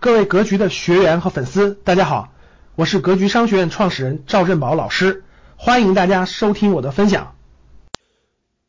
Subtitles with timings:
[0.00, 2.32] 各位格局的学员和粉丝，大家好，
[2.74, 5.24] 我是格局商学院创始人赵振宝老师，
[5.58, 7.36] 欢迎大家收听我的分享。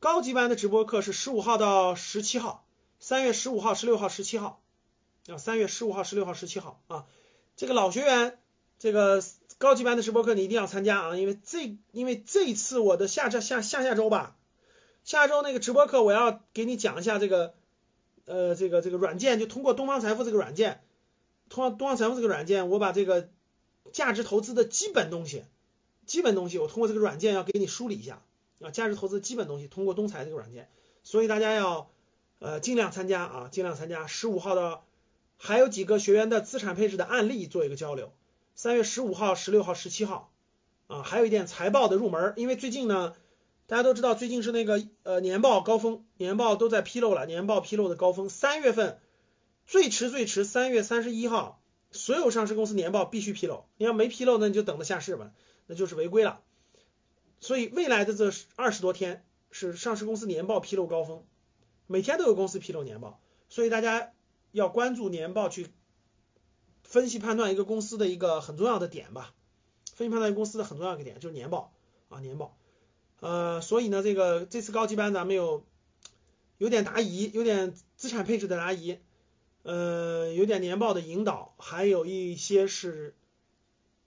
[0.02, 2.66] 高级班的直播课是十五号到十七号，
[3.00, 4.60] 三月十五号、十六号、十七号
[5.30, 7.06] 啊，三月十五号、十六号、十七号啊。
[7.56, 8.38] 这个老学员，
[8.78, 9.24] 这个
[9.58, 14.36] 高级班的直播课你一定要参加啊，因为这因为这一次我的下这下下下周吧，
[15.06, 17.54] 下周那个直播课我要给你讲一下这个
[18.26, 20.82] 呃这个这个软件，就通过东方财富这个软件。
[21.52, 23.30] 通过东方财富这个软件，我把这个
[23.92, 25.44] 价值投资的基本东西，
[26.06, 28.22] 基本东西，我通过这个软件要给你梳理一下
[28.62, 30.70] 啊，价值投资基本东西，通过东财这个软件，
[31.04, 31.92] 所以大家要
[32.40, 34.08] 呃尽量参加啊，尽量参加。
[34.08, 34.80] 十五号的
[35.36, 38.14] 还有几个学员的资产配置的案例做一个交流。
[38.56, 40.32] 三月十五号、十六号、十七号
[40.88, 43.14] 啊，还有一点财报的入门，因为最近呢，
[43.68, 48.98] 大家都知道最近是那个呃年报高峰，年报都在披露了，年报披露的高峰，三月份。
[49.72, 51.62] 最迟最迟三月三十一号，
[51.92, 53.64] 所有上市公司年报必须披露。
[53.78, 55.32] 你要没披露，那你就等着下市吧，
[55.66, 56.42] 那就是违规了。
[57.40, 61.24] 所以未来的这二十多天是上市公司年报披露高峰，
[61.88, 64.12] 每天都有公司披露年报，所以大家
[64.52, 65.68] 要关注年报去
[66.84, 69.34] 分析判断一个公司的一个很重要的点吧。
[69.96, 71.72] 分析判断一个公司的很重要一个点就是年报
[72.10, 72.58] 啊，年报。
[73.22, 75.66] 呃，所以呢，这个这次高级班咱们有
[76.58, 79.00] 有点答疑，有点资产配置的答疑。
[79.64, 83.16] 呃，有点年报的引导，还有一些是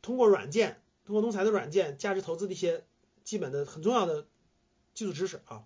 [0.03, 2.85] 通过软件，通过东财的软件，价值投资的一些
[3.23, 4.27] 基本的很重要的
[4.95, 5.65] 基础知识啊。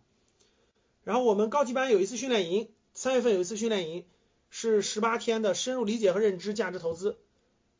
[1.04, 4.04] 然后我们高级班有一次训练营，三月份有一次训练营，
[4.50, 7.16] 是十八天的深入理解和认知价值投资，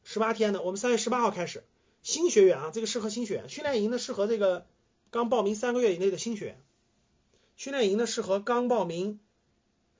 [0.03, 1.62] 十八天的，我们三月十八号开始，
[2.03, 4.67] 新学员啊，这个适合新学员，训练营呢适合这个
[5.11, 6.62] 刚报名三个月以内的新学员，
[7.56, 9.20] 训练营呢适合刚报名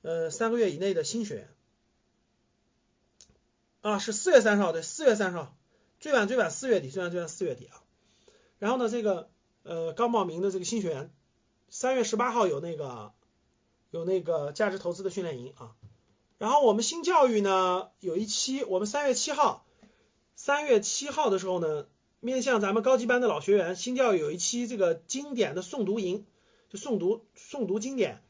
[0.01, 1.49] 呃三个月以内的新学员。
[3.81, 5.55] 啊，是四月三十号，对，四月三十号，
[6.01, 7.81] 最晚最晚四月底，最晚最晚四月底啊。
[8.57, 9.29] 然后呢，这个
[9.63, 11.13] 呃刚报名的这个新学员，
[11.69, 13.13] 三月十八号有那个
[13.89, 15.75] 有那个价值投资的训练营啊。
[16.37, 19.65] 然后我们新教育呢有一期，我们三月七号，
[20.35, 21.87] 三月七号的时候呢，
[22.19, 26.25] 面向咱们高级班的老学员，新教育有一期这个经典的诵读营，
[26.69, 28.21] 就诵读诵读经典，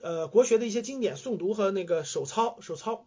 [0.00, 3.06] 呃国学的一些经典诵读和那个手抄手抄。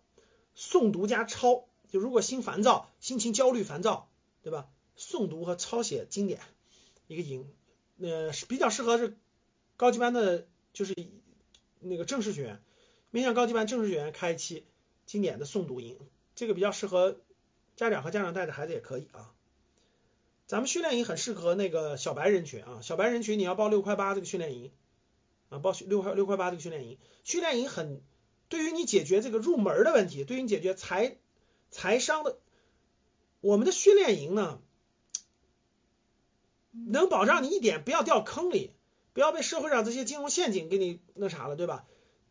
[0.55, 4.09] 诵读加抄，就如果心烦躁、心情焦虑、烦躁，
[4.41, 4.67] 对吧？
[4.95, 6.39] 诵读和抄写经典
[7.07, 7.51] 一个营，
[7.99, 9.17] 呃，比较适合是
[9.75, 10.95] 高级班的，就是
[11.79, 12.61] 那个正式学员，
[13.09, 14.65] 面向高级班正式学员开一期
[15.07, 15.97] 经典的诵读营，
[16.35, 17.17] 这个比较适合
[17.75, 19.33] 家长和家长带着孩子也可以啊。
[20.45, 24.71] 咱们训练营很适合那个小白人群啊，小白人群你要报六块八这个训练营
[25.49, 28.03] 啊，报六块六块八这个训练营，训练营很。
[28.49, 31.17] 对于你解决这个入门的问题，对于你解决财
[31.71, 32.37] 财商的，
[33.41, 34.61] 我们的训练营呢，
[36.71, 38.71] 能保障你一点，不要掉坑里，
[39.13, 41.85] 不要被社会上这些金融陷阱给你那啥了，对吧？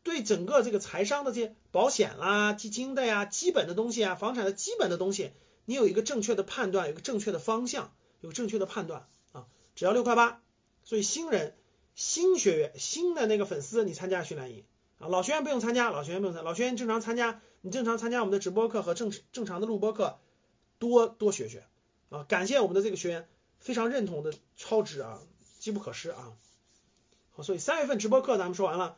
[0.04, 5.30] 对整个这个财商的这些保险啦、基金的呀、基本的东西啊、房产的基本的东西，
[5.64, 9.46] 你有一个正确的判断，有个正确的方向，有正确的判断啊，
[9.76, 10.42] 只要六块八。
[10.84, 11.56] 所以新人、
[11.94, 14.64] 新学员、新的那个粉丝，你参加训练营。
[15.02, 20.20] 啊，老学员不用参加，老学员不用参，老学员正常参加，你正常参加我们的直播课和正正常的录播课，
[20.78, 21.64] 多多学学
[22.08, 22.22] 啊！
[22.28, 25.18] 感谢我们的这个学员，非常认同的超值啊，
[25.58, 26.34] 机不可失啊！
[27.32, 28.96] 好，所以三月份直播课咱们说完了，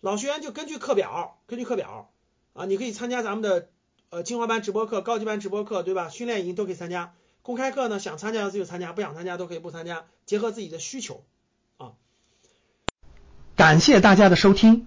[0.00, 2.10] 老学员就根据课表，根据课表
[2.54, 3.68] 啊，你可以参加咱们的
[4.08, 6.08] 呃精华班直播课、高级班直播课，对吧？
[6.08, 11.24] 训练营都可以参加，公开课呢想参加就就参加，不想参加都可以不参加，结合自己的需求
[11.76, 11.92] 啊！
[13.54, 14.86] 感谢大家的收听。